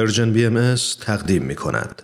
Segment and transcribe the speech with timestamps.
[0.00, 2.02] Persian BMS تقدیم می کند.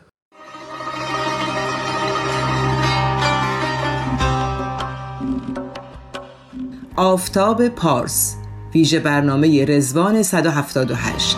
[6.96, 8.35] آفتاب پارس
[8.74, 11.37] ویژه برنامه رضوان 178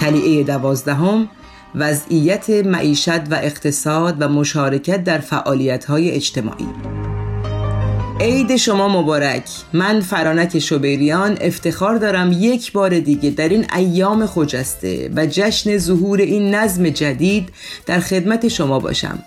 [0.00, 1.28] طلیعه دوازدهم
[1.74, 6.66] وضعیت معیشت و اقتصاد و مشارکت در فعالیت اجتماعی
[8.20, 9.44] عید شما مبارک.
[9.72, 16.20] من فرانک شبیریان افتخار دارم یک بار دیگه در این ایام خجسته و جشن ظهور
[16.20, 17.48] این نظم جدید
[17.86, 19.18] در خدمت شما باشم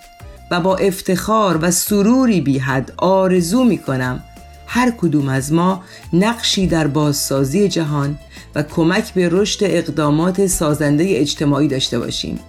[0.52, 4.24] و با افتخار و سروری بی حد آرزو می کنم
[4.68, 8.20] هر کدوم از ما نقشی در بازسازی جهان
[8.56, 12.40] و کمک به رشد اقدامات سازنده اجتماعی داشته باشیم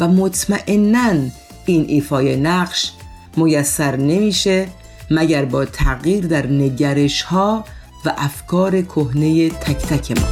[0.00, 1.14] و مطمئنا
[1.66, 2.92] این ایفای نقش
[3.36, 4.66] میسر نمیشه
[5.12, 7.64] مگر با تغییر در نگرش ها
[8.04, 10.28] و افکار کهنه تک تک ما.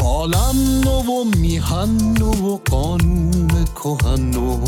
[0.00, 4.64] عالم نو و میهن نو و قانون کهن نو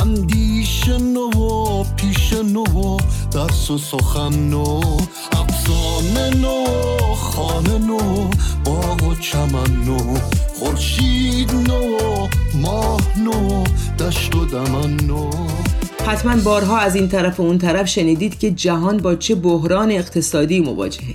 [0.00, 2.98] اندیش نو و پیش نو و
[3.32, 4.80] درس و سخن نو
[5.32, 6.64] افسانه نو
[7.14, 8.30] خانه نو
[8.64, 10.16] باغ و چمن نو
[10.58, 11.98] خورشید نو
[12.54, 13.64] ماه نو
[13.98, 15.30] دشت و دمن نو
[16.06, 20.60] حتما بارها از این طرف و اون طرف شنیدید که جهان با چه بحران اقتصادی
[20.60, 21.14] مواجهه.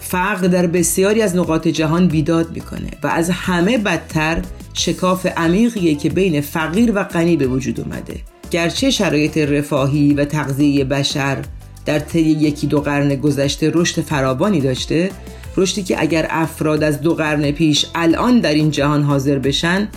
[0.00, 4.42] فقر در بسیاری از نقاط جهان بیداد می‌کنه و از همه بدتر
[4.74, 8.20] شکاف عمیقیه که بین فقیر و غنی به وجود اومده.
[8.50, 11.38] گرچه شرایط رفاهی و تغذیه بشر
[11.86, 15.10] در طی یکی دو قرن گذشته رشد فراوانی داشته
[15.56, 19.88] رشدی که اگر افراد از دو قرن پیش الان در این جهان حاضر بشن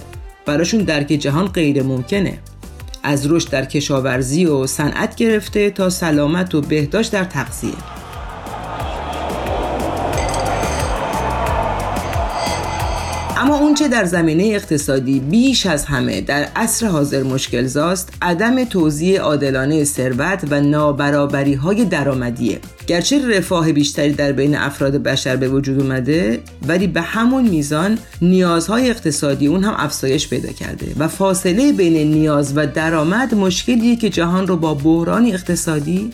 [0.45, 2.40] براشون درک جهان غیر ممکنه
[3.04, 8.03] از رشد در کشاورزی و صنعت گرفته تا سلامت و بهداشت در تغذیه.
[13.44, 19.19] اما اونچه در زمینه اقتصادی بیش از همه در عصر حاضر مشکل زاست عدم توزیع
[19.19, 22.59] عادلانه ثروت و نابرابری های درآمدیه.
[22.88, 28.90] گرچه رفاه بیشتری در بین افراد بشر به وجود اومده ولی به همون میزان نیازهای
[28.90, 34.47] اقتصادی اون هم افزایش پیدا کرده و فاصله بین نیاز و درآمد مشکلیه که جهان
[34.47, 36.12] رو با بحرانی اقتصادی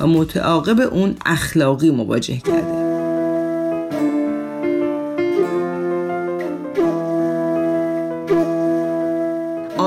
[0.00, 2.89] و متعاقب اون اخلاقی مواجه کرده.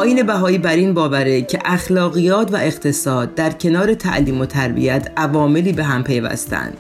[0.04, 5.74] آین بهایی بر این باوره که اخلاقیات و اقتصاد در کنار تعلیم و تربیت عواملی
[5.74, 6.78] به هم پیوستند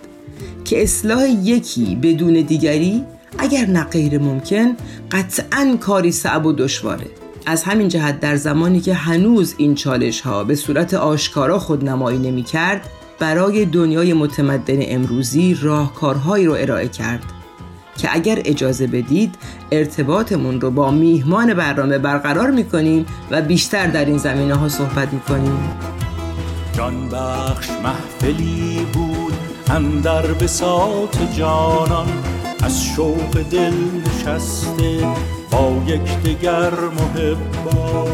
[0.66, 3.03] که اصلاح یکی بدون دیگری
[3.38, 4.75] اگر نه غیر ممکن
[5.12, 7.06] قطعا کاری صعب و دشواره.
[7.45, 12.17] از همین جهت در زمانی که هنوز این چالش ها به صورت آشکارا خود نمایی
[12.17, 12.89] نمی کرد
[13.19, 17.32] برای دنیای متمدن امروزی راهکارهایی رو ارائه کرد.
[17.97, 19.35] که اگر اجازه بدید
[19.71, 25.59] ارتباطمون رو با میهمان برنامه برقرار می‌کنیم و بیشتر در این زمینه ها صحبت می‌کنیم.
[26.73, 29.33] جان بخش محفلی بود
[29.69, 32.07] اندر بساط جانان
[32.63, 33.73] از شوق دل
[34.05, 35.07] نشسته
[35.51, 38.07] با یکدیگر محبا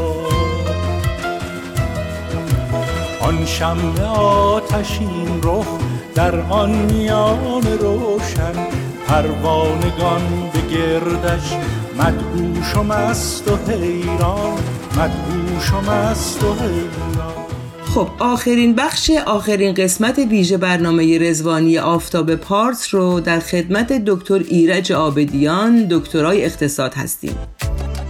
[3.21, 5.67] آن شمع آتشین رخ
[6.15, 8.78] در آن میان روشن
[9.09, 10.21] پروانگان
[10.53, 11.53] به گردش
[11.99, 14.57] مدهوش و مست و حیران
[14.97, 17.33] مدهوش و مست و حیران.
[17.85, 24.91] خب آخرین بخش آخرین قسمت ویژه برنامه رزوانی آفتاب پارس رو در خدمت دکتر ایرج
[24.91, 27.35] آبدیان دکترای اقتصاد هستیم.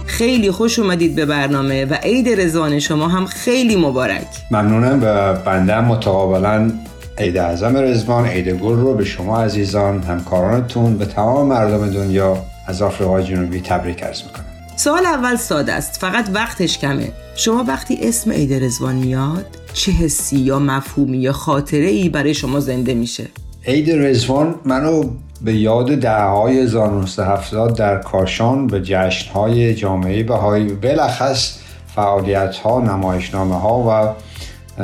[0.06, 4.26] خیلی خوش اومدید به برنامه و عید رزوان شما هم خیلی مبارک.
[4.50, 6.72] ممنونم و بنده متقابلا
[7.18, 12.82] عید اعظم رزوان عید گل رو به شما عزیزان همکارانتون به تمام مردم دنیا از
[12.82, 14.44] آفریقای جنوبی تبریک عرض می‌کنم.
[14.76, 17.12] سوال اول ساده است فقط وقتش کمه.
[17.36, 22.60] شما وقتی اسم عید رزوان میاد چه حسی یا مفهومی یا خاطره ای برای شما
[22.60, 23.26] زنده میشه؟
[23.66, 25.04] عید رزوان منو
[25.44, 31.58] به یاد دهه های 1970 در کاشان به جشن های جامعه بهایی بلخص
[31.94, 34.14] فعالیت ها نمایشنامه ها و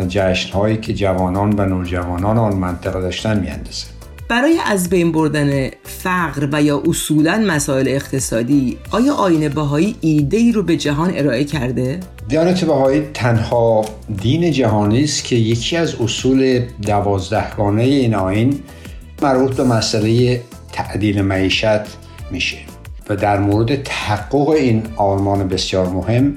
[0.05, 3.87] جشن هایی که جوانان و نوجوانان آن منطقه داشتن میاندازه
[4.29, 10.53] برای از بین بردن فقر و یا اصولا مسائل اقتصادی آیا آین بهایی ایده ای
[10.53, 13.85] رو به جهان ارائه کرده؟ دیانت بهایی تنها
[14.23, 18.61] دین جهانی است که یکی از اصول دوازدهگانه این آین
[19.23, 20.41] مربوط به مسئله
[20.73, 21.81] تعدیل معیشت
[22.31, 22.57] میشه
[23.09, 26.35] و در مورد تحقق این آرمان بسیار مهم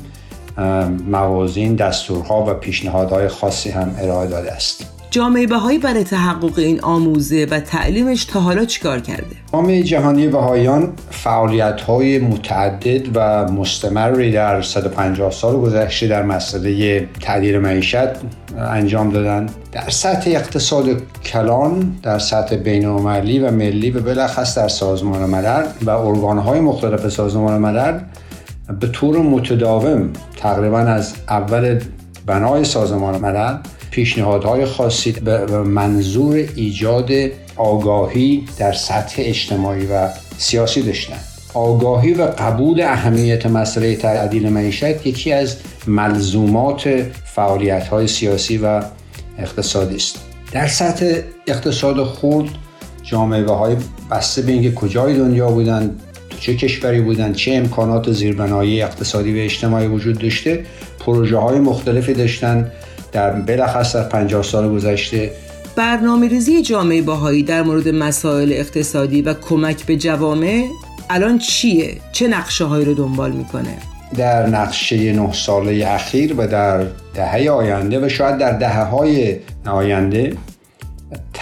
[1.07, 7.47] موازین دستورها و پیشنهادهای خاصی هم ارائه داده است جامعه بهایی برای تحقق این آموزه
[7.51, 14.61] و تعلیمش تا حالا چیکار کرده؟ جامعه جهانی بهایان فعالیت های متعدد و مستمری در
[14.61, 17.97] 150 سال گذشته در مسئله تعدیل معیشت
[18.57, 20.85] انجام دادن در سطح اقتصاد
[21.25, 23.00] کلان در سطح بین و
[23.51, 28.00] ملی و بلخص در سازمان ملل و ارگانهای مختلف سازمان ملل
[28.80, 31.80] به طور متداوم تقریبا از اول
[32.25, 33.57] بنای سازمان ملل
[33.92, 37.12] پیشنهادهای خاصی به منظور ایجاد
[37.56, 41.18] آگاهی در سطح اجتماعی و سیاسی داشتن
[41.54, 45.57] آگاهی و قبول اهمیت مسئله تعدیل معیشت یکی از
[45.88, 46.89] ملزومات
[47.25, 48.83] فعالیت های سیاسی و
[49.39, 50.19] اقتصادی است.
[50.51, 52.50] در سطح اقتصاد خود
[53.04, 53.75] جامعه های
[54.12, 55.95] بسته به اینکه کجای دنیا بودن
[56.39, 60.65] چه کشوری بودن چه امکانات زیربنایی اقتصادی و اجتماعی وجود داشته
[61.00, 62.71] پروژه های مختلفی داشتن
[63.12, 65.31] در بلخص در 50 سال گذشته
[65.75, 70.65] برنامه ریزی جامعه باهایی در مورد مسائل اقتصادی و کمک به جوامع
[71.09, 73.77] الان چیه؟ چه نقشه هایی رو دنبال می‌کنه؟
[74.18, 80.33] در نقشه نه ساله اخیر و در دهه آینده و شاید در دهه های آینده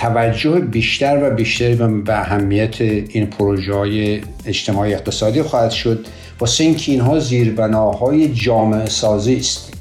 [0.02, 6.06] توجه بیشتر و بیشتری به اهمیت این پروژه های اجتماعی اقتصادی خواهد شد.
[6.40, 9.74] واسه اینکه اینها زیربناهای جامعه سازی است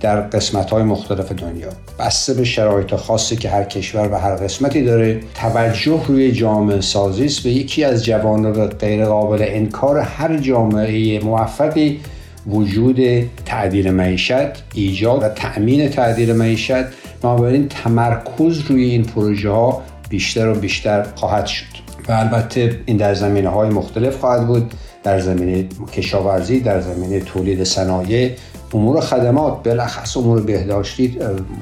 [0.00, 1.68] در قسمت های مختلف دنیا.
[1.98, 7.24] بسته به شرایط خاصی که هر کشور و هر قسمتی داره توجه روی جامعه سازی
[7.24, 7.46] است.
[7.46, 12.00] و یکی از جوانب غیر قابل انکار هر جامعه موفقی
[12.46, 13.00] وجود
[13.46, 16.84] تعدیل معیشت ایجاد و تأمین تعدیل معیشت
[17.22, 21.82] بنابراین تمرکز روی این پروژه ها بیشتر و بیشتر خواهد شد.
[22.08, 27.64] و البته این در زمینه های مختلف خواهد بود در زمینه کشاورزی در زمینه تولید
[27.64, 28.30] صنایع
[28.74, 31.18] امور خدمات بلخص امور بهداشتی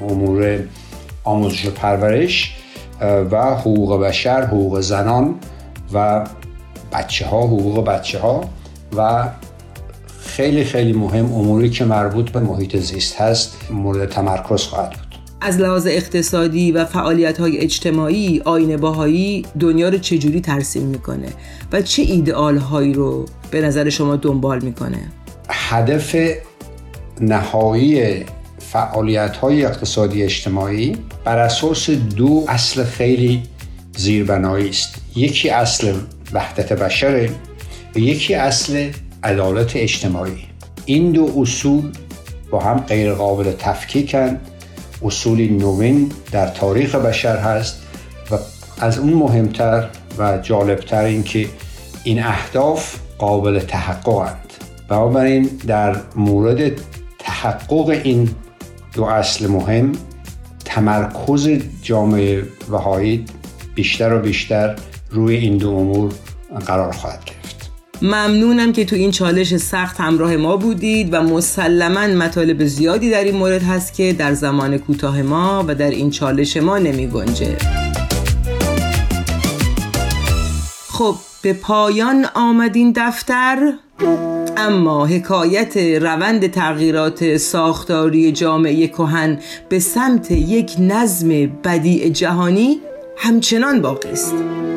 [0.09, 0.59] امور
[1.25, 2.57] آموزش و پرورش
[3.31, 5.35] و حقوق بشر حقوق زنان
[5.95, 6.27] و
[6.93, 8.41] بچه ها حقوق بچه ها
[8.97, 9.29] و
[10.21, 15.10] خیلی خیلی مهم اموری که مربوط به محیط زیست هست مورد تمرکز خواهد بود.
[15.41, 21.29] از لحاظ اقتصادی و فعالیت های اجتماعی آین باهایی دنیا رو چجوری ترسیم می‌کنه
[21.73, 25.13] و چه ایدئال هایی رو به نظر شما دنبال می‌کنه؟
[25.49, 26.17] هدف
[27.21, 28.25] نهایی
[28.59, 33.43] فعالیت های اقتصادی اجتماعی بر اساس دو اصل خیلی
[33.97, 34.95] زیربنایی است.
[35.17, 35.95] یکی اصل
[36.33, 37.31] وحدت بشره
[37.95, 38.91] و یکی اصل
[39.25, 40.39] عدالت اجتماعی.
[40.87, 41.83] این دو اصول
[42.51, 44.39] با هم غیر قابل تفکیکن.
[45.03, 47.83] اصولی نوین در تاریخ بشر هست
[48.31, 48.35] و
[48.81, 49.89] از اون مهمتر
[50.19, 51.49] و جالبتر این که
[52.05, 54.53] این اهداف قابل تحققند
[54.89, 56.73] بنابراین در مورد
[57.19, 58.31] تحقق این
[58.95, 59.93] دو اصل مهم
[60.65, 61.49] تمرکز
[61.83, 63.25] جامعه وهایی
[63.75, 64.77] بیشتر و بیشتر
[65.11, 66.13] روی این دو امور
[66.67, 67.40] قرار خواهد گرفت.
[68.03, 73.37] ممنونم که تو این چالش سخت همراه ما بودید و مسلما مطالب زیادی در این
[73.37, 77.57] مورد هست که در زمان کوتاه ما و در این چالش ما نمی گنجه.
[80.89, 83.73] خب به پایان آمدین دفتر
[84.57, 89.39] اما حکایت روند تغییرات ساختاری جامعه کهن
[89.69, 92.81] به سمت یک نظم بدیع جهانی
[93.17, 94.35] همچنان باقی است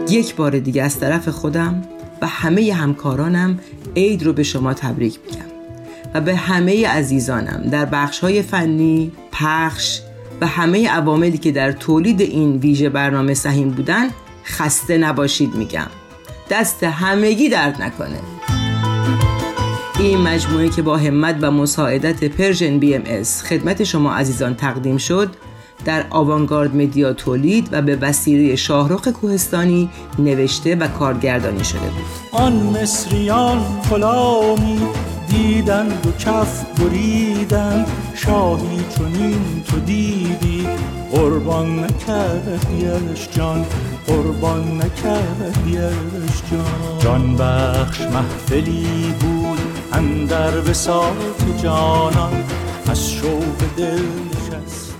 [0.09, 1.81] یک بار دیگه از طرف خودم
[2.23, 3.59] و همه همکارانم
[3.95, 5.45] عید رو به شما تبریک میگم.
[6.13, 9.99] و به همه عزیزانم در بخش های فنی، پخش
[10.41, 14.07] و همه عواملی که در تولید این ویژه برنامه سهیم بودن
[14.45, 15.87] خسته نباشید میگم.
[16.49, 18.19] دست همگی درد نکنه.
[19.99, 25.29] این مجموعه که با همت و مساعدت Persian BMS خدمت شما عزیزان تقدیم شد
[25.85, 32.05] در آوانگارد مدیا تولید و به وسیله شاهرخ کوهستانی نوشته و کارگردانی شده بود.
[32.31, 33.57] آن مصریان
[33.89, 34.79] غلامی
[35.29, 40.67] دیدند و کف بریدند شاهی چونین تو دیدی
[41.11, 43.65] قربان نکردیش جان
[44.07, 46.99] قربان نکردیش جان.
[46.99, 49.59] جان بخش محفلی بود
[49.93, 51.13] اندر بساط
[51.63, 52.43] جانان
[52.89, 54.92] از شوق دل نشسته